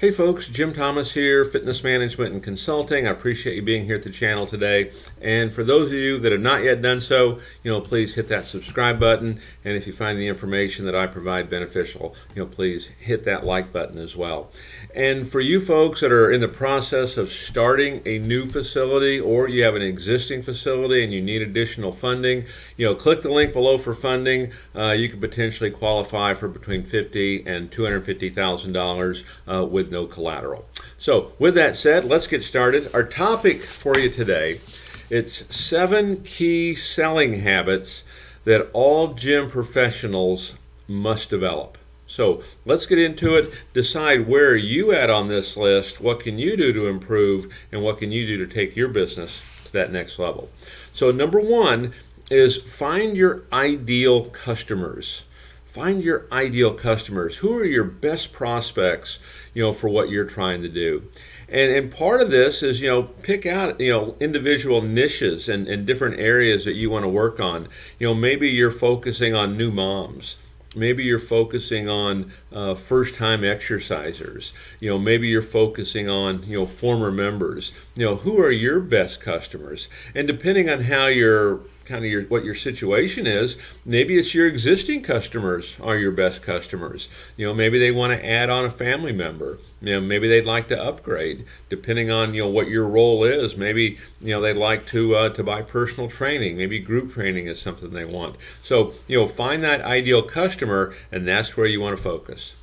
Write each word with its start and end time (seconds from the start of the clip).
Hey 0.00 0.12
folks, 0.12 0.46
Jim 0.46 0.72
Thomas 0.72 1.14
here, 1.14 1.44
Fitness 1.44 1.82
Management 1.82 2.32
and 2.32 2.40
Consulting. 2.40 3.08
I 3.08 3.10
appreciate 3.10 3.56
you 3.56 3.62
being 3.62 3.86
here 3.86 3.96
at 3.96 4.04
the 4.04 4.10
channel 4.10 4.46
today. 4.46 4.92
And 5.20 5.52
for 5.52 5.64
those 5.64 5.88
of 5.88 5.94
you 5.94 6.20
that 6.20 6.30
have 6.30 6.40
not 6.40 6.62
yet 6.62 6.80
done 6.80 7.00
so, 7.00 7.40
you 7.64 7.72
know, 7.72 7.80
please 7.80 8.14
hit 8.14 8.28
that 8.28 8.46
subscribe 8.46 9.00
button. 9.00 9.40
And 9.64 9.76
if 9.76 9.88
you 9.88 9.92
find 9.92 10.16
the 10.16 10.28
information 10.28 10.84
that 10.84 10.94
I 10.94 11.08
provide 11.08 11.50
beneficial, 11.50 12.14
you 12.32 12.42
know, 12.42 12.48
please 12.48 12.86
hit 12.86 13.24
that 13.24 13.44
like 13.44 13.72
button 13.72 13.98
as 13.98 14.16
well. 14.16 14.52
And 14.94 15.26
for 15.26 15.40
you 15.40 15.58
folks 15.58 16.00
that 16.02 16.12
are 16.12 16.30
in 16.30 16.42
the 16.42 16.46
process 16.46 17.16
of 17.16 17.28
starting 17.28 18.00
a 18.06 18.20
new 18.20 18.46
facility 18.46 19.18
or 19.18 19.48
you 19.48 19.64
have 19.64 19.74
an 19.74 19.82
existing 19.82 20.42
facility 20.42 21.02
and 21.02 21.12
you 21.12 21.20
need 21.20 21.42
additional 21.42 21.90
funding, 21.90 22.44
you 22.76 22.86
know, 22.86 22.94
click 22.94 23.22
the 23.22 23.32
link 23.32 23.52
below 23.52 23.76
for 23.76 23.94
funding. 23.94 24.52
Uh, 24.76 24.92
you 24.92 25.08
could 25.08 25.20
potentially 25.20 25.72
qualify 25.72 26.34
for 26.34 26.46
between 26.46 26.84
fifty 26.84 27.44
and 27.44 27.72
two 27.72 27.82
hundred 27.82 28.02
fifty 28.02 28.28
thousand 28.28 28.76
uh, 28.76 28.78
dollars 28.78 29.24
with 29.44 29.87
with 29.88 29.92
no 29.92 30.06
collateral. 30.06 30.66
So, 30.98 31.32
with 31.38 31.54
that 31.54 31.76
said, 31.76 32.04
let's 32.04 32.26
get 32.26 32.42
started. 32.42 32.90
Our 32.92 33.04
topic 33.04 33.62
for 33.62 33.98
you 33.98 34.10
today, 34.10 34.60
it's 35.08 35.54
seven 35.54 36.22
key 36.22 36.74
selling 36.74 37.40
habits 37.40 38.04
that 38.44 38.68
all 38.72 39.14
gym 39.14 39.48
professionals 39.48 40.56
must 40.86 41.30
develop. 41.30 41.78
So, 42.06 42.42
let's 42.66 42.86
get 42.86 42.98
into 42.98 43.34
it. 43.36 43.52
Decide 43.72 44.28
where 44.28 44.56
you 44.56 44.92
at 44.92 45.10
on 45.10 45.28
this 45.28 45.56
list, 45.56 46.00
what 46.00 46.20
can 46.20 46.38
you 46.38 46.56
do 46.56 46.72
to 46.72 46.86
improve, 46.86 47.52
and 47.72 47.82
what 47.82 47.98
can 47.98 48.12
you 48.12 48.26
do 48.26 48.44
to 48.44 48.52
take 48.52 48.76
your 48.76 48.88
business 48.88 49.42
to 49.66 49.72
that 49.72 49.92
next 49.92 50.18
level. 50.18 50.50
So, 50.92 51.10
number 51.10 51.40
1 51.40 51.92
is 52.30 52.58
find 52.58 53.16
your 53.16 53.44
ideal 53.52 54.24
customers. 54.26 55.24
Find 55.68 56.02
your 56.02 56.26
ideal 56.32 56.72
customers. 56.72 57.36
Who 57.36 57.52
are 57.58 57.64
your 57.64 57.84
best 57.84 58.32
prospects, 58.32 59.18
you 59.52 59.62
know, 59.62 59.70
for 59.70 59.90
what 59.90 60.08
you're 60.08 60.24
trying 60.24 60.62
to 60.62 60.68
do? 60.68 61.10
And, 61.46 61.70
and 61.70 61.92
part 61.92 62.22
of 62.22 62.30
this 62.30 62.62
is, 62.62 62.80
you 62.80 62.88
know, 62.88 63.02
pick 63.02 63.44
out, 63.44 63.78
you 63.78 63.92
know, 63.92 64.16
individual 64.18 64.80
niches 64.80 65.46
and, 65.46 65.68
and 65.68 65.86
different 65.86 66.18
areas 66.18 66.64
that 66.64 66.72
you 66.72 66.88
want 66.88 67.04
to 67.04 67.08
work 67.08 67.38
on. 67.38 67.68
You 67.98 68.06
know, 68.06 68.14
maybe 68.14 68.48
you're 68.48 68.70
focusing 68.70 69.34
on 69.34 69.58
new 69.58 69.70
moms 69.70 70.38
maybe 70.76 71.02
you're 71.02 71.18
focusing 71.18 71.88
on 71.88 72.30
uh, 72.52 72.74
first-time 72.74 73.40
exercisers 73.40 74.52
you 74.80 74.88
know 74.88 74.98
maybe 74.98 75.26
you're 75.26 75.40
focusing 75.40 76.10
on 76.10 76.42
you 76.44 76.58
know 76.58 76.66
former 76.66 77.10
members 77.10 77.72
you 77.96 78.04
know 78.04 78.16
who 78.16 78.38
are 78.38 78.50
your 78.50 78.78
best 78.78 79.18
customers 79.20 79.88
and 80.14 80.28
depending 80.28 80.68
on 80.68 80.82
how 80.82 81.06
you're 81.06 81.60
kind 81.88 82.04
of 82.04 82.10
your 82.10 82.24
what 82.24 82.44
your 82.44 82.54
situation 82.54 83.26
is. 83.26 83.56
Maybe 83.84 84.16
it's 84.16 84.34
your 84.34 84.46
existing 84.46 85.02
customers 85.02 85.78
are 85.82 85.96
your 85.96 86.12
best 86.12 86.42
customers. 86.42 87.08
You 87.36 87.46
know, 87.46 87.54
maybe 87.54 87.78
they 87.78 87.90
want 87.90 88.12
to 88.12 88.24
add 88.24 88.50
on 88.50 88.64
a 88.64 88.70
family 88.70 89.12
member. 89.12 89.58
You 89.80 89.94
know, 89.94 90.00
maybe 90.00 90.28
they'd 90.28 90.44
like 90.44 90.68
to 90.68 90.82
upgrade, 90.82 91.44
depending 91.68 92.10
on 92.10 92.34
you 92.34 92.42
know 92.42 92.48
what 92.48 92.68
your 92.68 92.86
role 92.86 93.24
is. 93.24 93.56
Maybe 93.56 93.98
you 94.20 94.30
know 94.30 94.40
they'd 94.40 94.52
like 94.52 94.86
to 94.88 95.14
uh, 95.14 95.28
to 95.30 95.42
buy 95.42 95.62
personal 95.62 96.10
training. 96.10 96.56
Maybe 96.56 96.78
group 96.78 97.12
training 97.12 97.46
is 97.46 97.60
something 97.60 97.90
they 97.90 98.04
want. 98.04 98.36
So 98.62 98.92
you 99.06 99.18
know, 99.18 99.26
find 99.26 99.64
that 99.64 99.80
ideal 99.80 100.22
customer, 100.22 100.94
and 101.10 101.26
that's 101.26 101.56
where 101.56 101.66
you 101.66 101.80
want 101.80 101.96
to 101.96 102.02
focus. 102.02 102.54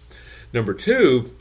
Number 0.54 0.74
two, 0.74 1.36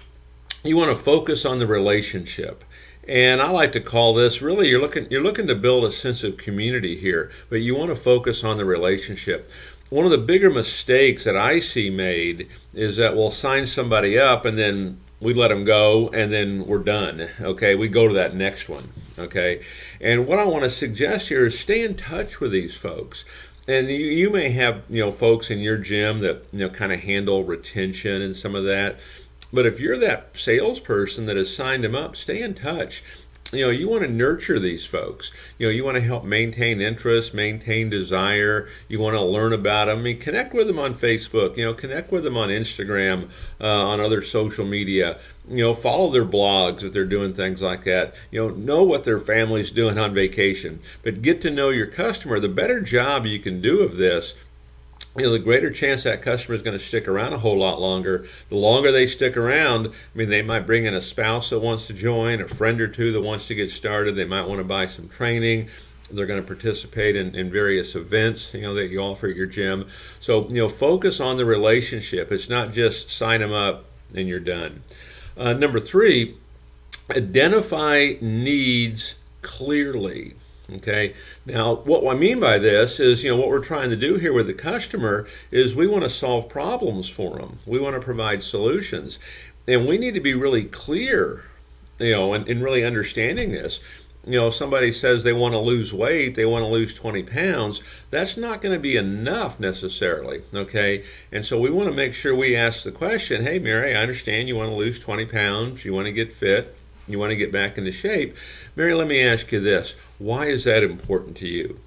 you 0.64 0.76
want 0.76 0.90
to 0.90 0.96
focus 0.96 1.44
on 1.44 1.58
the 1.58 1.66
relationship. 1.66 2.64
And 3.06 3.42
I 3.42 3.50
like 3.50 3.72
to 3.72 3.80
call 3.80 4.14
this 4.14 4.40
really 4.40 4.68
you're 4.68 4.80
looking 4.80 5.06
you're 5.10 5.22
looking 5.22 5.46
to 5.48 5.54
build 5.54 5.84
a 5.84 5.92
sense 5.92 6.24
of 6.24 6.36
community 6.36 6.96
here, 6.96 7.30
but 7.50 7.60
you 7.60 7.74
want 7.74 7.90
to 7.90 7.96
focus 7.96 8.42
on 8.42 8.56
the 8.56 8.64
relationship. 8.64 9.50
One 9.90 10.06
of 10.06 10.10
the 10.10 10.18
bigger 10.18 10.50
mistakes 10.50 11.24
that 11.24 11.36
I 11.36 11.58
see 11.58 11.90
made 11.90 12.48
is 12.72 12.96
that 12.96 13.14
we'll 13.14 13.30
sign 13.30 13.66
somebody 13.66 14.18
up 14.18 14.44
and 14.44 14.56
then 14.56 14.98
we 15.20 15.34
let 15.34 15.48
them 15.48 15.64
go 15.64 16.08
and 16.08 16.32
then 16.32 16.66
we're 16.66 16.82
done. 16.82 17.28
Okay, 17.40 17.74
we 17.74 17.88
go 17.88 18.08
to 18.08 18.14
that 18.14 18.34
next 18.34 18.68
one. 18.68 18.84
Okay, 19.18 19.62
and 20.00 20.26
what 20.26 20.38
I 20.38 20.44
want 20.44 20.64
to 20.64 20.70
suggest 20.70 21.28
here 21.28 21.46
is 21.46 21.58
stay 21.58 21.84
in 21.84 21.94
touch 21.94 22.40
with 22.40 22.52
these 22.52 22.76
folks. 22.76 23.24
And 23.66 23.88
you, 23.88 23.96
you 23.96 24.30
may 24.30 24.50
have 24.50 24.82
you 24.88 25.00
know 25.00 25.10
folks 25.10 25.50
in 25.50 25.58
your 25.60 25.78
gym 25.78 26.20
that 26.20 26.44
you 26.52 26.60
know 26.60 26.68
kind 26.70 26.92
of 26.92 27.00
handle 27.00 27.44
retention 27.44 28.22
and 28.22 28.34
some 28.34 28.54
of 28.54 28.64
that 28.64 28.98
but 29.54 29.66
if 29.66 29.80
you're 29.80 29.98
that 29.98 30.36
salesperson 30.36 31.26
that 31.26 31.36
has 31.36 31.54
signed 31.54 31.84
them 31.84 31.94
up, 31.94 32.16
stay 32.16 32.42
in 32.42 32.54
touch. 32.54 33.02
You 33.52 33.66
know, 33.66 33.70
you 33.70 33.88
want 33.88 34.02
to 34.02 34.10
nurture 34.10 34.58
these 34.58 34.84
folks. 34.84 35.30
You 35.58 35.66
know, 35.66 35.70
you 35.70 35.84
want 35.84 35.96
to 35.96 36.02
help 36.02 36.24
maintain 36.24 36.80
interest, 36.80 37.34
maintain 37.34 37.88
desire. 37.88 38.68
You 38.88 38.98
want 38.98 39.14
to 39.14 39.22
learn 39.22 39.52
about 39.52 39.86
them. 39.86 40.00
I 40.00 40.02
mean, 40.02 40.18
connect 40.18 40.54
with 40.54 40.66
them 40.66 40.78
on 40.78 40.94
Facebook. 40.94 41.56
You 41.56 41.66
know, 41.66 41.74
connect 41.74 42.10
with 42.10 42.24
them 42.24 42.36
on 42.36 42.48
Instagram, 42.48 43.30
uh, 43.60 43.88
on 43.88 44.00
other 44.00 44.22
social 44.22 44.64
media. 44.64 45.18
You 45.48 45.58
know, 45.58 45.74
follow 45.74 46.10
their 46.10 46.24
blogs 46.24 46.82
if 46.82 46.92
they're 46.92 47.04
doing 47.04 47.32
things 47.32 47.62
like 47.62 47.84
that. 47.84 48.14
You 48.32 48.48
know, 48.48 48.54
know 48.54 48.82
what 48.82 49.04
their 49.04 49.20
family's 49.20 49.70
doing 49.70 49.98
on 49.98 50.14
vacation. 50.14 50.80
But 51.04 51.22
get 51.22 51.40
to 51.42 51.50
know 51.50 51.68
your 51.68 51.86
customer. 51.86 52.40
The 52.40 52.48
better 52.48 52.80
job 52.80 53.24
you 53.24 53.38
can 53.38 53.60
do 53.60 53.82
of 53.82 53.98
this, 53.98 54.34
you 55.16 55.24
know, 55.24 55.30
the 55.30 55.38
greater 55.38 55.70
chance 55.70 56.02
that 56.02 56.22
customer 56.22 56.56
is 56.56 56.62
going 56.62 56.76
to 56.76 56.84
stick 56.84 57.06
around 57.06 57.32
a 57.32 57.38
whole 57.38 57.58
lot 57.58 57.80
longer. 57.80 58.26
The 58.48 58.56
longer 58.56 58.90
they 58.90 59.06
stick 59.06 59.36
around, 59.36 59.86
I 59.86 59.90
mean, 60.18 60.28
they 60.28 60.42
might 60.42 60.66
bring 60.66 60.86
in 60.86 60.94
a 60.94 61.00
spouse 61.00 61.50
that 61.50 61.60
wants 61.60 61.86
to 61.86 61.92
join, 61.92 62.40
a 62.40 62.48
friend 62.48 62.80
or 62.80 62.88
two 62.88 63.12
that 63.12 63.20
wants 63.20 63.46
to 63.48 63.54
get 63.54 63.70
started. 63.70 64.16
They 64.16 64.24
might 64.24 64.48
want 64.48 64.58
to 64.58 64.64
buy 64.64 64.86
some 64.86 65.08
training. 65.08 65.68
They're 66.10 66.26
going 66.26 66.40
to 66.40 66.46
participate 66.46 67.16
in, 67.16 67.34
in 67.34 67.50
various 67.50 67.94
events, 67.94 68.54
you 68.54 68.62
know, 68.62 68.74
that 68.74 68.88
you 68.88 69.00
offer 69.00 69.28
at 69.28 69.36
your 69.36 69.46
gym. 69.46 69.86
So, 70.20 70.48
you 70.48 70.56
know, 70.56 70.68
focus 70.68 71.20
on 71.20 71.36
the 71.36 71.44
relationship. 71.44 72.32
It's 72.32 72.48
not 72.48 72.72
just 72.72 73.08
sign 73.08 73.40
them 73.40 73.52
up 73.52 73.84
and 74.14 74.28
you're 74.28 74.40
done. 74.40 74.82
Uh, 75.36 75.52
number 75.52 75.80
three, 75.80 76.36
identify 77.10 78.14
needs 78.20 79.18
clearly. 79.42 80.34
Okay. 80.72 81.12
Now, 81.44 81.74
what 81.74 82.10
I 82.10 82.18
mean 82.18 82.40
by 82.40 82.58
this 82.58 82.98
is, 82.98 83.22
you 83.22 83.30
know, 83.30 83.36
what 83.36 83.48
we're 83.48 83.64
trying 83.64 83.90
to 83.90 83.96
do 83.96 84.16
here 84.16 84.32
with 84.32 84.46
the 84.46 84.54
customer 84.54 85.26
is 85.50 85.74
we 85.74 85.86
want 85.86 86.04
to 86.04 86.08
solve 86.08 86.48
problems 86.48 87.08
for 87.08 87.38
them. 87.38 87.58
We 87.66 87.78
want 87.78 87.94
to 87.96 88.00
provide 88.00 88.42
solutions, 88.42 89.18
and 89.68 89.86
we 89.86 89.98
need 89.98 90.14
to 90.14 90.20
be 90.20 90.32
really 90.32 90.64
clear, 90.64 91.44
you 91.98 92.12
know, 92.12 92.32
and, 92.32 92.48
and 92.48 92.62
really 92.62 92.84
understanding 92.84 93.52
this. 93.52 93.80
You 94.26 94.38
know, 94.38 94.48
somebody 94.48 94.90
says 94.90 95.22
they 95.22 95.34
want 95.34 95.52
to 95.52 95.58
lose 95.58 95.92
weight, 95.92 96.34
they 96.34 96.46
want 96.46 96.64
to 96.64 96.70
lose 96.70 96.94
20 96.94 97.24
pounds. 97.24 97.82
That's 98.10 98.38
not 98.38 98.62
going 98.62 98.74
to 98.74 98.80
be 98.80 98.96
enough 98.96 99.60
necessarily. 99.60 100.40
Okay. 100.54 101.04
And 101.30 101.44
so 101.44 101.60
we 101.60 101.68
want 101.68 101.90
to 101.90 101.94
make 101.94 102.14
sure 102.14 102.34
we 102.34 102.56
ask 102.56 102.84
the 102.84 102.92
question 102.92 103.42
Hey, 103.42 103.58
Mary, 103.58 103.94
I 103.94 104.00
understand 104.00 104.48
you 104.48 104.56
want 104.56 104.70
to 104.70 104.76
lose 104.76 104.98
20 104.98 105.26
pounds, 105.26 105.84
you 105.84 105.92
want 105.92 106.06
to 106.06 106.12
get 106.12 106.32
fit, 106.32 106.74
you 107.06 107.18
want 107.18 107.30
to 107.30 107.36
get 107.36 107.52
back 107.52 107.76
into 107.76 107.92
shape. 107.92 108.36
Mary, 108.76 108.94
let 108.94 109.08
me 109.08 109.22
ask 109.22 109.52
you 109.52 109.60
this. 109.60 109.96
Why 110.18 110.46
is 110.46 110.64
that 110.64 110.82
important 110.82 111.36
to 111.38 111.48
you? 111.48 111.80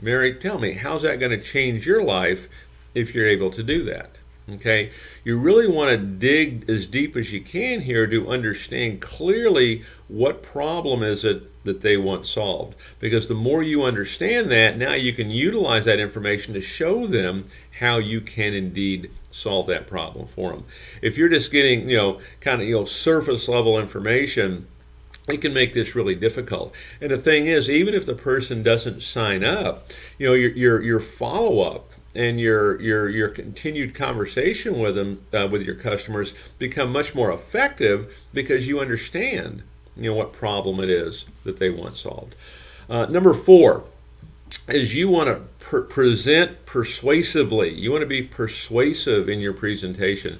Mary, 0.00 0.34
tell 0.34 0.58
me, 0.58 0.72
how's 0.72 1.02
that 1.02 1.20
going 1.20 1.32
to 1.32 1.42
change 1.42 1.86
your 1.86 2.02
life 2.02 2.48
if 2.94 3.14
you're 3.14 3.26
able 3.26 3.50
to 3.50 3.62
do 3.62 3.84
that? 3.84 4.19
Okay, 4.54 4.90
you 5.22 5.38
really 5.38 5.68
want 5.68 5.90
to 5.90 5.96
dig 5.96 6.68
as 6.68 6.86
deep 6.86 7.16
as 7.16 7.32
you 7.32 7.40
can 7.40 7.82
here 7.82 8.06
to 8.06 8.28
understand 8.28 9.00
clearly 9.00 9.84
what 10.08 10.42
problem 10.42 11.02
is 11.02 11.24
it 11.24 11.62
that 11.64 11.82
they 11.82 11.96
want 11.96 12.26
solved. 12.26 12.74
Because 12.98 13.28
the 13.28 13.34
more 13.34 13.62
you 13.62 13.84
understand 13.84 14.50
that, 14.50 14.76
now 14.76 14.94
you 14.94 15.12
can 15.12 15.30
utilize 15.30 15.84
that 15.84 16.00
information 16.00 16.54
to 16.54 16.60
show 16.60 17.06
them 17.06 17.44
how 17.78 17.98
you 17.98 18.20
can 18.20 18.54
indeed 18.54 19.10
solve 19.30 19.66
that 19.68 19.86
problem 19.86 20.26
for 20.26 20.52
them. 20.52 20.64
If 21.00 21.16
you're 21.16 21.28
just 21.28 21.52
getting, 21.52 21.88
you 21.88 21.96
know, 21.96 22.20
kind 22.40 22.60
of, 22.60 22.66
you 22.66 22.76
know, 22.76 22.84
surface 22.84 23.48
level 23.48 23.78
information, 23.78 24.66
it 25.28 25.40
can 25.42 25.52
make 25.52 25.74
this 25.74 25.94
really 25.94 26.14
difficult. 26.14 26.74
And 27.00 27.10
the 27.10 27.18
thing 27.18 27.46
is, 27.46 27.70
even 27.70 27.94
if 27.94 28.06
the 28.06 28.14
person 28.14 28.62
doesn't 28.62 29.02
sign 29.02 29.44
up, 29.44 29.86
you 30.18 30.26
know, 30.26 30.34
your 30.34 30.50
your, 30.50 30.82
your 30.82 31.00
follow 31.00 31.60
up 31.60 31.89
and 32.14 32.40
your 32.40 32.80
your 32.80 33.08
your 33.08 33.28
continued 33.28 33.94
conversation 33.94 34.78
with 34.78 34.96
them 34.96 35.24
uh, 35.32 35.48
with 35.50 35.62
your 35.62 35.74
customers 35.74 36.34
become 36.58 36.90
much 36.90 37.14
more 37.14 37.30
effective 37.30 38.24
because 38.32 38.66
you 38.66 38.80
understand 38.80 39.62
you 39.96 40.10
know 40.10 40.16
what 40.16 40.32
problem 40.32 40.80
it 40.80 40.88
is 40.88 41.24
that 41.44 41.58
they 41.58 41.70
want 41.70 41.96
solved. 41.96 42.34
Uh, 42.88 43.06
number 43.06 43.34
four 43.34 43.84
is 44.68 44.96
you 44.96 45.08
want 45.08 45.28
to 45.28 45.82
present 45.82 46.64
persuasively. 46.66 47.70
You 47.70 47.92
want 47.92 48.02
to 48.02 48.08
be 48.08 48.22
persuasive 48.22 49.28
in 49.28 49.40
your 49.40 49.52
presentation. 49.52 50.38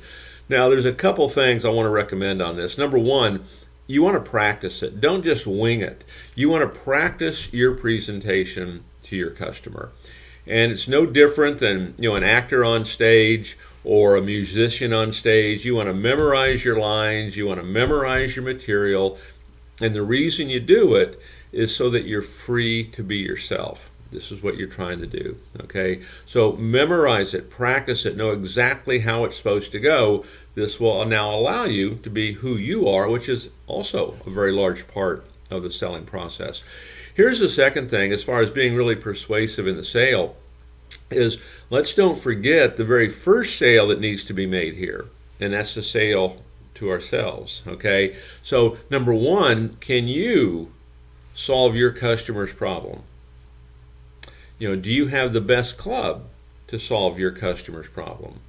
Now, 0.49 0.69
there's 0.69 0.87
a 0.87 0.93
couple 0.93 1.29
things 1.29 1.65
I 1.65 1.69
want 1.69 1.87
to 1.87 1.91
recommend 1.91 2.43
on 2.43 2.57
this. 2.57 2.77
Number 2.77 2.99
one, 2.99 3.45
you 3.87 4.03
want 4.03 4.23
to 4.23 4.31
practice 4.31 4.83
it. 4.83 5.01
Don't 5.01 5.23
just 5.23 5.47
wing 5.47 5.81
it. 5.81 6.05
You 6.35 6.49
want 6.49 6.63
to 6.63 6.81
practice 6.81 7.53
your 7.53 7.75
presentation 7.75 8.85
to 9.05 9.17
your 9.17 9.31
customer. 9.31 9.93
And 10.47 10.73
it's 10.73 10.89
no 10.89 11.07
different 11.07 11.59
than, 11.59 11.95
you 11.99 12.11
know, 12.11 12.17
an 12.17 12.25
actor 12.25 12.65
on 12.65 12.85
stage 12.85 13.57
or 13.85 14.17
a 14.17 14.23
musician 14.23 14.93
on 14.93 15.13
stage. 15.13 15.65
You 15.65 15.77
want 15.77 15.89
to 15.89 15.95
memorize 15.95 16.65
your 16.65 16.79
lines, 16.79 17.37
you 17.37 17.47
want 17.47 17.61
to 17.61 17.67
memorize 17.67 18.37
your 18.37 18.45
material, 18.45 19.19
and 19.81 19.95
the 19.95 20.03
reason 20.03 20.49
you 20.49 20.61
do 20.61 20.95
it 20.95 21.21
is 21.53 21.75
so 21.75 21.91
that 21.91 22.07
you're 22.07 22.23
free 22.23 22.85
to 22.85 23.03
be 23.03 23.19
yourself. 23.19 23.91
This 24.13 24.33
is 24.33 24.43
what 24.43 24.57
you're 24.57 24.69
trying 24.69 24.99
to 25.01 25.07
do. 25.07 25.37
Okay? 25.63 26.01
So 26.27 26.53
memorize 26.53 27.33
it, 27.33 27.49
practice 27.49 28.05
it, 28.05 28.17
know 28.17 28.31
exactly 28.31 29.01
how 29.01 29.25
it's 29.25 29.37
supposed 29.37 29.73
to 29.73 29.81
go 29.81 30.25
this 30.55 30.81
will 30.81 31.05
now 31.05 31.31
allow 31.31 31.65
you 31.65 31.95
to 32.03 32.11
be 32.11 32.33
who 32.33 32.57
you 32.57 32.89
are, 32.89 33.09
which 33.09 33.29
is 33.29 33.51
also 33.67 34.15
a 34.27 34.31
very 34.31 34.53
large 34.53 34.87
part 34.89 35.25
of 35.51 35.63
the 35.63 35.71
selling 35.71 36.05
process. 36.05 36.69
Here's 37.15 37.41
the 37.41 37.49
second 37.49 37.91
thing 37.91 38.13
as 38.13 38.25
far 38.25 38.41
as 38.41 38.51
being 38.51 38.75
really 38.75 38.97
persuasive 38.97 39.67
in 39.67 39.77
the 39.77 39.85
sale 39.85 40.37
is 41.11 41.41
let's 41.71 41.95
don't 41.95 42.19
forget 42.19 42.77
the 42.77 42.85
very 42.85 43.09
first 43.09 43.57
sale 43.57 43.89
that 43.89 44.01
needs 44.01 44.25
to 44.25 44.33
be 44.33 44.47
made 44.47 44.75
here, 44.75 45.07
and 45.41 45.53
that's 45.53 45.75
the 45.75 45.83
sale 45.83 46.43
to 46.75 46.91
ourselves. 46.91 47.63
Okay, 47.67 48.17
so 48.43 48.79
number 48.89 49.13
one, 49.13 49.75
can 49.81 50.09
you 50.09 50.73
solve 51.35 51.75
your 51.75 51.91
customer's 51.91 52.55
problem? 52.55 53.03
You 54.59 54.69
know, 54.69 54.77
do 54.77 54.91
you 54.91 55.07
have 55.07 55.33
the 55.33 55.41
best 55.41 55.79
club 55.79 56.25
to 56.67 56.79
solve 56.79 57.19
your 57.19 57.31
customer's 57.31 57.89
problem? 57.89 58.41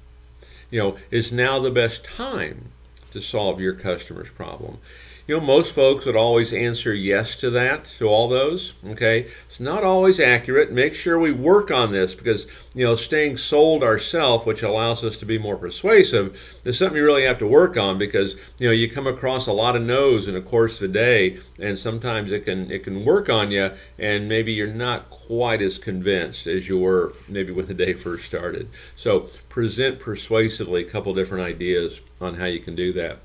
You 0.70 0.78
know, 0.78 0.96
is 1.10 1.32
now 1.32 1.58
the 1.58 1.70
best 1.70 2.04
time 2.04 2.70
to 3.10 3.20
solve 3.20 3.60
your 3.60 3.74
customer's 3.74 4.30
problem? 4.30 4.78
You 5.28 5.38
know, 5.38 5.46
most 5.46 5.72
folks 5.72 6.04
would 6.04 6.16
always 6.16 6.52
answer 6.52 6.92
yes 6.92 7.36
to 7.36 7.50
that, 7.50 7.84
to 7.84 8.08
all 8.08 8.28
those. 8.28 8.74
Okay, 8.88 9.28
it's 9.46 9.60
not 9.60 9.84
always 9.84 10.18
accurate. 10.18 10.72
Make 10.72 10.94
sure 10.94 11.16
we 11.16 11.30
work 11.30 11.70
on 11.70 11.92
this 11.92 12.16
because 12.16 12.48
you 12.74 12.84
know, 12.84 12.96
staying 12.96 13.36
sold 13.36 13.84
ourselves, 13.84 14.44
which 14.44 14.64
allows 14.64 15.04
us 15.04 15.16
to 15.18 15.26
be 15.26 15.38
more 15.38 15.56
persuasive, 15.56 16.60
is 16.64 16.76
something 16.76 16.96
you 16.96 17.04
really 17.04 17.22
have 17.22 17.38
to 17.38 17.46
work 17.46 17.76
on 17.76 17.98
because 17.98 18.34
you 18.58 18.66
know 18.66 18.72
you 18.72 18.90
come 18.90 19.06
across 19.06 19.46
a 19.46 19.52
lot 19.52 19.76
of 19.76 19.82
no's 19.82 20.26
in 20.26 20.34
the 20.34 20.40
course 20.40 20.80
of 20.80 20.92
the 20.92 20.98
day, 20.98 21.38
and 21.60 21.78
sometimes 21.78 22.32
it 22.32 22.44
can 22.44 22.68
it 22.70 22.82
can 22.82 23.04
work 23.04 23.30
on 23.30 23.52
you, 23.52 23.70
and 24.00 24.28
maybe 24.28 24.52
you're 24.52 24.66
not 24.66 25.08
quite 25.08 25.62
as 25.62 25.78
convinced 25.78 26.48
as 26.48 26.68
you 26.68 26.78
were 26.78 27.12
maybe 27.28 27.52
when 27.52 27.66
the 27.66 27.74
day 27.74 27.92
first 27.92 28.24
started. 28.24 28.68
So 28.96 29.28
present 29.48 30.00
persuasively 30.00 30.82
a 30.82 30.90
couple 30.90 31.14
different 31.14 31.44
ideas 31.44 32.00
on 32.20 32.34
how 32.34 32.46
you 32.46 32.58
can 32.58 32.74
do 32.74 32.92
that. 32.94 33.20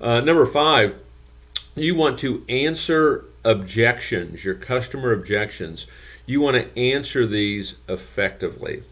Uh, 0.00 0.20
number 0.20 0.46
five 0.46 0.94
you 1.76 1.94
want 1.94 2.18
to 2.20 2.44
answer 2.48 3.24
objections, 3.44 4.44
your 4.44 4.54
customer 4.54 5.12
objections. 5.12 5.86
You 6.26 6.40
want 6.40 6.56
to 6.56 6.78
answer 6.78 7.26
these 7.26 7.76
effectively. 7.88 8.82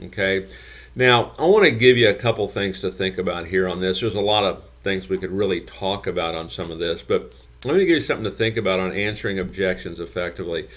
Okay. 0.00 0.46
Now, 0.94 1.32
I 1.38 1.44
want 1.44 1.64
to 1.64 1.70
give 1.70 1.96
you 1.96 2.08
a 2.08 2.14
couple 2.14 2.46
things 2.48 2.80
to 2.80 2.90
think 2.90 3.18
about 3.18 3.46
here 3.46 3.68
on 3.68 3.80
this. 3.80 4.00
There's 4.00 4.14
a 4.14 4.20
lot 4.20 4.44
of 4.44 4.64
things 4.82 5.08
we 5.08 5.18
could 5.18 5.30
really 5.30 5.60
talk 5.60 6.06
about 6.06 6.34
on 6.34 6.48
some 6.48 6.70
of 6.70 6.78
this, 6.78 7.02
but 7.02 7.32
let 7.64 7.74
me 7.74 7.80
give 7.80 7.96
you 7.96 8.00
something 8.00 8.24
to 8.24 8.30
think 8.30 8.56
about 8.56 8.80
on 8.80 8.92
answering 8.92 9.38
objections 9.38 10.00
effectively. 10.00 10.68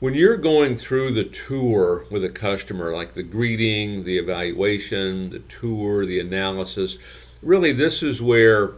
When 0.00 0.14
you're 0.14 0.38
going 0.38 0.76
through 0.76 1.12
the 1.12 1.24
tour 1.24 2.06
with 2.10 2.24
a 2.24 2.30
customer, 2.30 2.92
like 2.92 3.12
the 3.12 3.22
greeting, 3.22 4.04
the 4.04 4.16
evaluation, 4.16 5.28
the 5.30 5.40
tour, 5.40 6.06
the 6.06 6.20
analysis, 6.20 6.96
really 7.42 7.72
this 7.72 8.02
is 8.02 8.22
where 8.22 8.72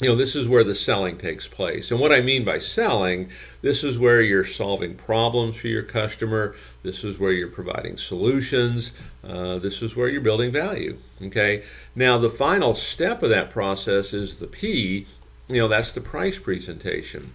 you 0.00 0.08
know, 0.08 0.14
this 0.14 0.36
is 0.36 0.46
where 0.46 0.62
the 0.62 0.76
selling 0.76 1.18
takes 1.18 1.48
place. 1.48 1.90
And 1.90 1.98
what 1.98 2.12
I 2.12 2.20
mean 2.20 2.44
by 2.44 2.58
selling, 2.58 3.30
this 3.62 3.82
is 3.82 3.98
where 3.98 4.22
you're 4.22 4.44
solving 4.44 4.94
problems 4.94 5.56
for 5.56 5.66
your 5.66 5.82
customer. 5.82 6.54
This 6.84 7.02
is 7.02 7.18
where 7.18 7.32
you're 7.32 7.48
providing 7.48 7.96
solutions. 7.96 8.92
Uh, 9.24 9.58
this 9.58 9.82
is 9.82 9.96
where 9.96 10.08
you're 10.08 10.20
building 10.20 10.52
value. 10.52 10.98
Okay. 11.22 11.64
Now, 11.96 12.16
the 12.16 12.28
final 12.28 12.74
step 12.74 13.24
of 13.24 13.30
that 13.30 13.50
process 13.50 14.14
is 14.14 14.36
the 14.36 14.46
P. 14.46 15.06
You 15.48 15.62
know, 15.62 15.68
that's 15.68 15.92
the 15.92 16.00
price 16.00 16.38
presentation. 16.38 17.32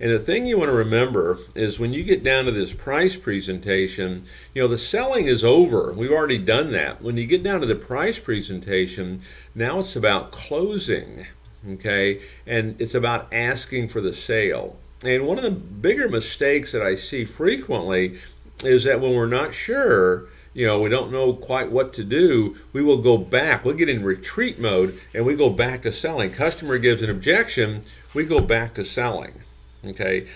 And 0.00 0.10
the 0.10 0.18
thing 0.18 0.46
you 0.46 0.58
want 0.58 0.70
to 0.70 0.76
remember 0.76 1.38
is 1.54 1.78
when 1.78 1.92
you 1.92 2.02
get 2.02 2.24
down 2.24 2.46
to 2.46 2.50
this 2.50 2.72
price 2.72 3.16
presentation, 3.16 4.24
you 4.54 4.62
know, 4.62 4.68
the 4.68 4.78
selling 4.78 5.26
is 5.26 5.44
over. 5.44 5.92
We've 5.92 6.10
already 6.10 6.38
done 6.38 6.72
that. 6.72 7.02
When 7.02 7.18
you 7.18 7.26
get 7.26 7.42
down 7.42 7.60
to 7.60 7.66
the 7.66 7.74
price 7.74 8.18
presentation, 8.18 9.20
now 9.54 9.78
it's 9.80 9.94
about 9.94 10.32
closing 10.32 11.26
okay? 11.68 12.20
And 12.46 12.80
it's 12.80 12.94
about 12.94 13.32
asking 13.32 13.88
for 13.88 14.00
the 14.00 14.12
sale. 14.12 14.76
And 15.04 15.26
one 15.26 15.38
of 15.38 15.44
the 15.44 15.50
bigger 15.50 16.08
mistakes 16.08 16.72
that 16.72 16.82
I 16.82 16.94
see 16.94 17.24
frequently 17.24 18.18
is 18.64 18.84
that 18.84 19.00
when 19.00 19.14
we're 19.14 19.26
not 19.26 19.54
sure, 19.54 20.26
you 20.52 20.66
know, 20.66 20.80
we 20.80 20.88
don't 20.88 21.12
know 21.12 21.32
quite 21.32 21.70
what 21.70 21.92
to 21.94 22.04
do, 22.04 22.56
we 22.72 22.82
will 22.82 22.98
go 22.98 23.16
back. 23.16 23.64
We'll 23.64 23.74
get 23.74 23.88
in 23.88 24.04
retreat 24.04 24.58
mode 24.58 25.00
and 25.14 25.24
we 25.24 25.36
go 25.36 25.48
back 25.48 25.82
to 25.82 25.92
selling. 25.92 26.30
Customer 26.32 26.76
gives 26.78 27.02
an 27.02 27.10
objection, 27.10 27.82
we 28.14 28.24
go 28.24 28.40
back 28.40 28.74
to 28.74 28.84
selling. 28.84 29.42
Okay? 29.86 30.26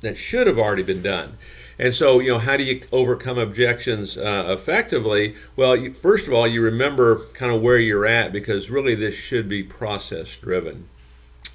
That 0.00 0.16
should 0.16 0.46
have 0.46 0.58
already 0.58 0.82
been 0.82 1.02
done. 1.02 1.36
And 1.78 1.92
so, 1.92 2.20
you 2.20 2.30
know, 2.32 2.38
how 2.38 2.56
do 2.56 2.62
you 2.62 2.80
overcome 2.92 3.38
objections 3.38 4.16
uh, 4.16 4.46
effectively? 4.48 5.34
Well, 5.56 5.76
you, 5.76 5.92
first 5.92 6.28
of 6.28 6.32
all, 6.32 6.46
you 6.46 6.62
remember 6.62 7.26
kind 7.34 7.52
of 7.52 7.60
where 7.62 7.78
you're 7.78 8.06
at 8.06 8.32
because 8.32 8.70
really 8.70 8.94
this 8.94 9.16
should 9.16 9.48
be 9.48 9.62
process 9.62 10.36
driven. 10.36 10.88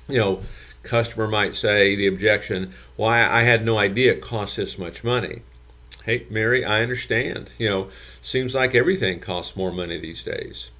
You 0.07 0.17
know, 0.17 0.39
customer 0.83 1.27
might 1.27 1.55
say 1.55 1.95
the 1.95 2.07
objection, 2.07 2.73
"Why 2.95 3.25
I 3.25 3.43
had 3.43 3.63
no 3.63 3.77
idea 3.77 4.13
it 4.13 4.21
costs 4.21 4.57
this 4.57 4.77
much 4.77 5.03
money." 5.03 5.41
Hey, 6.03 6.25
Mary, 6.29 6.65
I 6.65 6.81
understand. 6.81 7.51
You 7.57 7.69
know, 7.69 7.89
seems 8.21 8.55
like 8.55 8.75
everything 8.75 9.19
costs 9.19 9.55
more 9.55 9.71
money 9.71 9.97
these 9.97 10.23
days. 10.23 10.71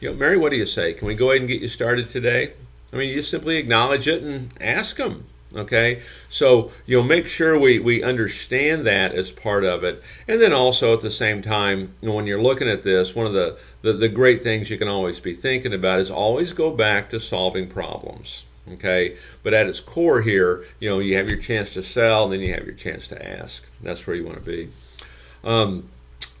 You 0.00 0.10
know, 0.10 0.16
Mary, 0.16 0.36
what 0.36 0.50
do 0.50 0.56
you 0.56 0.66
say? 0.66 0.92
Can 0.92 1.08
we 1.08 1.14
go 1.14 1.30
ahead 1.30 1.42
and 1.42 1.48
get 1.48 1.60
you 1.60 1.68
started 1.68 2.08
today? 2.08 2.52
I 2.92 2.96
mean, 2.96 3.10
you 3.10 3.20
simply 3.20 3.56
acknowledge 3.56 4.06
it 4.06 4.22
and 4.22 4.50
ask 4.60 4.96
them. 4.96 5.24
Okay, 5.56 6.02
so 6.28 6.70
you 6.84 6.98
know, 6.98 7.02
make 7.02 7.26
sure 7.26 7.58
we, 7.58 7.78
we 7.78 8.02
understand 8.02 8.84
that 8.86 9.14
as 9.14 9.32
part 9.32 9.64
of 9.64 9.82
it, 9.82 10.02
and 10.26 10.42
then 10.42 10.52
also 10.52 10.92
at 10.92 11.00
the 11.00 11.10
same 11.10 11.40
time, 11.40 11.92
you 12.02 12.08
know, 12.08 12.14
when 12.14 12.26
you're 12.26 12.42
looking 12.42 12.68
at 12.68 12.82
this, 12.82 13.14
one 13.14 13.26
of 13.26 13.32
the, 13.32 13.58
the 13.80 13.94
the 13.94 14.10
great 14.10 14.42
things 14.42 14.68
you 14.68 14.76
can 14.76 14.88
always 14.88 15.20
be 15.20 15.32
thinking 15.32 15.72
about 15.72 16.00
is 16.00 16.10
always 16.10 16.52
go 16.52 16.70
back 16.70 17.08
to 17.10 17.18
solving 17.18 17.66
problems. 17.66 18.44
Okay, 18.72 19.16
but 19.42 19.54
at 19.54 19.66
its 19.66 19.80
core 19.80 20.20
here, 20.20 20.66
you 20.80 20.90
know, 20.90 20.98
you 20.98 21.16
have 21.16 21.30
your 21.30 21.38
chance 21.38 21.72
to 21.72 21.82
sell, 21.82 22.28
then 22.28 22.40
you 22.40 22.52
have 22.52 22.66
your 22.66 22.74
chance 22.74 23.08
to 23.08 23.26
ask. 23.26 23.64
That's 23.80 24.06
where 24.06 24.16
you 24.16 24.26
want 24.26 24.36
to 24.36 24.44
be. 24.44 24.68
Um, 25.42 25.88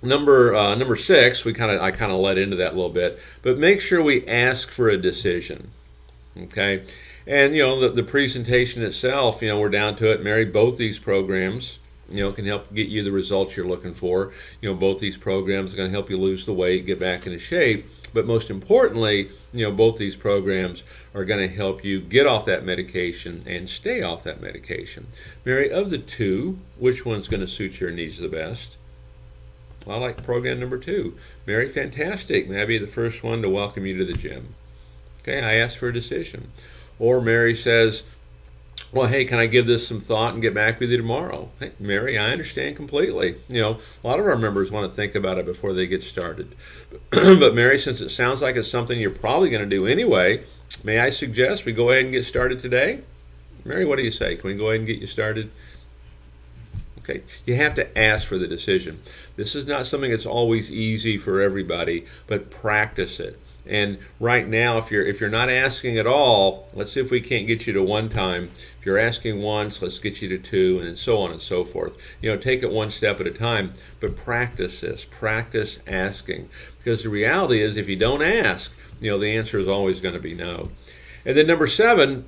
number 0.02 0.54
uh, 0.54 0.74
number 0.74 0.96
six, 0.96 1.46
we 1.46 1.54
kind 1.54 1.70
of 1.72 1.80
I 1.80 1.92
kind 1.92 2.12
of 2.12 2.18
led 2.18 2.36
into 2.36 2.56
that 2.56 2.72
a 2.72 2.76
little 2.76 2.90
bit, 2.90 3.18
but 3.40 3.56
make 3.56 3.80
sure 3.80 4.02
we 4.02 4.26
ask 4.26 4.70
for 4.70 4.90
a 4.90 4.98
decision. 4.98 5.70
Okay 6.44 6.84
and 7.28 7.54
you 7.54 7.62
know 7.62 7.78
the, 7.78 7.90
the 7.90 8.02
presentation 8.02 8.82
itself, 8.82 9.42
you 9.42 9.48
know, 9.48 9.60
we're 9.60 9.68
down 9.68 9.94
to 9.96 10.10
it. 10.10 10.24
Mary, 10.24 10.46
both 10.46 10.78
these 10.78 10.98
programs, 10.98 11.78
you 12.08 12.24
know, 12.24 12.32
can 12.32 12.46
help 12.46 12.72
get 12.72 12.88
you 12.88 13.04
the 13.04 13.12
results 13.12 13.54
you're 13.54 13.66
looking 13.66 13.92
for. 13.92 14.32
You 14.62 14.70
know, 14.70 14.74
both 14.74 14.98
these 14.98 15.18
programs 15.18 15.74
are 15.74 15.76
going 15.76 15.90
to 15.90 15.94
help 15.94 16.08
you 16.08 16.16
lose 16.16 16.46
the 16.46 16.54
weight, 16.54 16.86
get 16.86 16.98
back 16.98 17.26
into 17.26 17.38
shape. 17.38 17.86
But 18.14 18.26
most 18.26 18.48
importantly, 18.48 19.28
you 19.52 19.66
know, 19.66 19.70
both 19.70 19.98
these 19.98 20.16
programs 20.16 20.82
are 21.14 21.26
going 21.26 21.46
to 21.46 21.54
help 21.54 21.84
you 21.84 22.00
get 22.00 22.26
off 22.26 22.46
that 22.46 22.64
medication 22.64 23.42
and 23.46 23.68
stay 23.68 24.00
off 24.00 24.24
that 24.24 24.40
medication. 24.40 25.06
Mary, 25.44 25.70
of 25.70 25.90
the 25.90 25.98
two, 25.98 26.58
which 26.78 27.04
one's 27.04 27.28
going 27.28 27.42
to 27.42 27.46
suit 27.46 27.78
your 27.78 27.90
needs 27.90 28.18
the 28.18 28.28
best? 28.28 28.78
Well, 29.84 29.98
I 29.98 30.00
like 30.00 30.24
program 30.24 30.58
number 30.58 30.78
two. 30.78 31.18
Mary, 31.46 31.68
fantastic. 31.68 32.48
May 32.48 32.62
I 32.62 32.64
be 32.64 32.78
the 32.78 32.86
first 32.86 33.22
one 33.22 33.42
to 33.42 33.50
welcome 33.50 33.84
you 33.84 33.98
to 33.98 34.04
the 34.06 34.14
gym? 34.14 34.54
Okay, 35.28 35.42
I 35.42 35.54
asked 35.56 35.76
for 35.76 35.88
a 35.88 35.92
decision. 35.92 36.50
Or 36.98 37.20
Mary 37.20 37.54
says, 37.54 38.04
well, 38.92 39.08
hey, 39.08 39.26
can 39.26 39.38
I 39.38 39.46
give 39.46 39.66
this 39.66 39.86
some 39.86 40.00
thought 40.00 40.32
and 40.32 40.40
get 40.40 40.54
back 40.54 40.80
with 40.80 40.90
you 40.90 40.96
tomorrow? 40.96 41.50
Hey, 41.60 41.72
Mary, 41.78 42.16
I 42.16 42.30
understand 42.30 42.76
completely. 42.76 43.36
You 43.50 43.60
know, 43.60 43.78
a 44.02 44.06
lot 44.06 44.18
of 44.18 44.26
our 44.26 44.38
members 44.38 44.70
want 44.70 44.88
to 44.88 44.96
think 44.96 45.14
about 45.14 45.36
it 45.36 45.44
before 45.44 45.74
they 45.74 45.86
get 45.86 46.02
started. 46.02 46.54
but 47.10 47.54
Mary, 47.54 47.78
since 47.78 48.00
it 48.00 48.08
sounds 48.08 48.40
like 48.40 48.56
it's 48.56 48.70
something 48.70 48.98
you're 48.98 49.10
probably 49.10 49.50
going 49.50 49.62
to 49.62 49.68
do 49.68 49.86
anyway, 49.86 50.44
may 50.82 50.98
I 50.98 51.10
suggest 51.10 51.66
we 51.66 51.72
go 51.72 51.90
ahead 51.90 52.04
and 52.04 52.12
get 52.12 52.24
started 52.24 52.58
today? 52.58 53.02
Mary, 53.66 53.84
what 53.84 53.98
do 53.98 54.04
you 54.04 54.10
say? 54.10 54.36
Can 54.36 54.48
we 54.48 54.56
go 54.56 54.68
ahead 54.68 54.78
and 54.78 54.86
get 54.86 54.98
you 54.98 55.06
started? 55.06 55.50
Okay, 57.00 57.20
you 57.44 57.54
have 57.56 57.74
to 57.74 57.98
ask 57.98 58.26
for 58.26 58.38
the 58.38 58.48
decision. 58.48 58.98
This 59.36 59.54
is 59.54 59.66
not 59.66 59.84
something 59.84 60.10
that's 60.10 60.26
always 60.26 60.72
easy 60.72 61.18
for 61.18 61.42
everybody, 61.42 62.06
but 62.26 62.50
practice 62.50 63.20
it. 63.20 63.38
And 63.68 63.98
right 64.18 64.48
now, 64.48 64.78
if 64.78 64.90
you're 64.90 65.04
if 65.04 65.20
you're 65.20 65.28
not 65.28 65.50
asking 65.50 65.98
at 65.98 66.06
all, 66.06 66.68
let's 66.72 66.92
see 66.92 67.00
if 67.00 67.10
we 67.10 67.20
can't 67.20 67.46
get 67.46 67.66
you 67.66 67.72
to 67.74 67.82
one 67.82 68.08
time. 68.08 68.50
If 68.78 68.86
you're 68.86 68.98
asking 68.98 69.42
once, 69.42 69.82
let's 69.82 69.98
get 69.98 70.22
you 70.22 70.28
to 70.30 70.38
two, 70.38 70.80
and 70.80 70.96
so 70.96 71.18
on 71.18 71.30
and 71.30 71.40
so 71.40 71.64
forth. 71.64 71.96
You 72.22 72.30
know, 72.30 72.38
take 72.38 72.62
it 72.62 72.72
one 72.72 72.90
step 72.90 73.20
at 73.20 73.26
a 73.26 73.32
time, 73.32 73.74
but 74.00 74.16
practice 74.16 74.80
this. 74.80 75.04
Practice 75.04 75.80
asking, 75.86 76.48
because 76.78 77.02
the 77.02 77.10
reality 77.10 77.60
is, 77.60 77.76
if 77.76 77.88
you 77.88 77.96
don't 77.96 78.22
ask, 78.22 78.76
you 79.00 79.10
know, 79.10 79.18
the 79.18 79.36
answer 79.36 79.58
is 79.58 79.68
always 79.68 80.00
going 80.00 80.14
to 80.14 80.20
be 80.20 80.34
no. 80.34 80.70
And 81.26 81.36
then 81.36 81.46
number 81.46 81.66
seven, 81.66 82.26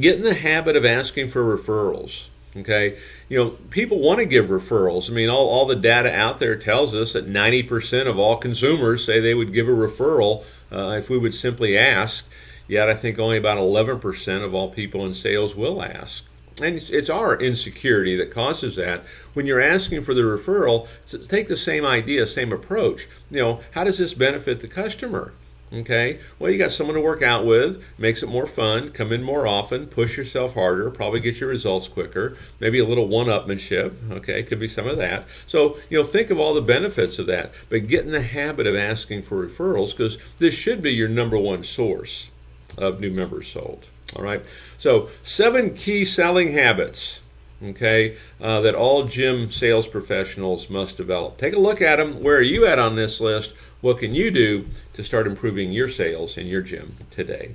get 0.00 0.16
in 0.16 0.22
the 0.22 0.34
habit 0.34 0.76
of 0.76 0.84
asking 0.84 1.28
for 1.28 1.42
referrals. 1.42 2.28
Okay, 2.56 2.96
you 3.28 3.36
know, 3.36 3.50
people 3.70 3.98
want 3.98 4.20
to 4.20 4.24
give 4.24 4.46
referrals. 4.46 5.10
I 5.10 5.12
mean, 5.12 5.28
all, 5.28 5.48
all 5.48 5.66
the 5.66 5.74
data 5.74 6.14
out 6.14 6.38
there 6.38 6.54
tells 6.54 6.94
us 6.94 7.14
that 7.14 7.28
90% 7.28 8.06
of 8.06 8.16
all 8.16 8.36
consumers 8.36 9.04
say 9.04 9.18
they 9.18 9.34
would 9.34 9.52
give 9.52 9.66
a 9.66 9.72
referral 9.72 10.44
uh, 10.72 10.96
if 10.98 11.10
we 11.10 11.18
would 11.18 11.34
simply 11.34 11.76
ask. 11.76 12.26
Yet, 12.66 12.88
I 12.88 12.94
think 12.94 13.18
only 13.18 13.36
about 13.36 13.58
11% 13.58 14.42
of 14.42 14.54
all 14.54 14.70
people 14.70 15.04
in 15.04 15.12
sales 15.12 15.54
will 15.54 15.82
ask. 15.82 16.24
And 16.62 16.76
it's, 16.76 16.88
it's 16.88 17.10
our 17.10 17.38
insecurity 17.38 18.16
that 18.16 18.30
causes 18.30 18.76
that. 18.76 19.02
When 19.34 19.44
you're 19.44 19.60
asking 19.60 20.02
for 20.02 20.14
the 20.14 20.22
referral, 20.22 20.86
take 21.28 21.48
the 21.48 21.56
same 21.56 21.84
idea, 21.84 22.26
same 22.26 22.52
approach. 22.52 23.06
You 23.30 23.40
know, 23.40 23.60
how 23.72 23.84
does 23.84 23.98
this 23.98 24.14
benefit 24.14 24.60
the 24.60 24.68
customer? 24.68 25.34
Okay, 25.74 26.20
well, 26.38 26.52
you 26.52 26.58
got 26.58 26.70
someone 26.70 26.94
to 26.94 27.00
work 27.00 27.20
out 27.20 27.44
with, 27.44 27.82
makes 27.98 28.22
it 28.22 28.28
more 28.28 28.46
fun, 28.46 28.90
come 28.90 29.10
in 29.10 29.24
more 29.24 29.46
often, 29.46 29.86
push 29.86 30.16
yourself 30.16 30.54
harder, 30.54 30.88
probably 30.88 31.18
get 31.18 31.40
your 31.40 31.50
results 31.50 31.88
quicker, 31.88 32.36
maybe 32.60 32.78
a 32.78 32.84
little 32.84 33.08
one 33.08 33.26
upmanship. 33.26 33.92
Okay, 34.12 34.44
could 34.44 34.60
be 34.60 34.68
some 34.68 34.86
of 34.86 34.96
that. 34.98 35.26
So, 35.46 35.76
you 35.90 35.98
know, 35.98 36.04
think 36.04 36.30
of 36.30 36.38
all 36.38 36.54
the 36.54 36.60
benefits 36.60 37.18
of 37.18 37.26
that, 37.26 37.52
but 37.68 37.88
get 37.88 38.04
in 38.04 38.12
the 38.12 38.22
habit 38.22 38.68
of 38.68 38.76
asking 38.76 39.22
for 39.22 39.44
referrals 39.44 39.90
because 39.90 40.16
this 40.38 40.54
should 40.54 40.80
be 40.80 40.92
your 40.92 41.08
number 41.08 41.36
one 41.36 41.64
source 41.64 42.30
of 42.78 43.00
new 43.00 43.10
members 43.10 43.48
sold. 43.48 43.88
All 44.14 44.22
right, 44.22 44.48
so 44.78 45.08
seven 45.24 45.74
key 45.74 46.04
selling 46.04 46.52
habits 46.52 47.23
okay, 47.62 48.16
uh, 48.40 48.60
that 48.60 48.74
all 48.74 49.04
gym 49.04 49.50
sales 49.50 49.86
professionals 49.86 50.70
must 50.70 50.96
develop. 50.96 51.38
Take 51.38 51.54
a 51.54 51.60
look 51.60 51.80
at 51.80 51.96
them. 51.96 52.22
Where 52.22 52.36
are 52.36 52.42
you 52.42 52.66
at 52.66 52.78
on 52.78 52.96
this 52.96 53.20
list? 53.20 53.54
What 53.80 53.98
can 53.98 54.14
you 54.14 54.30
do 54.30 54.66
to 54.94 55.04
start 55.04 55.26
improving 55.26 55.72
your 55.72 55.88
sales 55.88 56.36
in 56.36 56.46
your 56.46 56.62
gym 56.62 56.96
today? 57.10 57.54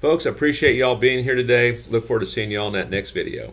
Folks, 0.00 0.26
I 0.26 0.30
appreciate 0.30 0.76
y'all 0.76 0.96
being 0.96 1.24
here 1.24 1.34
today. 1.34 1.80
Look 1.88 2.04
forward 2.04 2.20
to 2.20 2.26
seeing 2.26 2.50
y'all 2.50 2.68
in 2.68 2.72
that 2.74 2.90
next 2.90 3.12
video. 3.12 3.52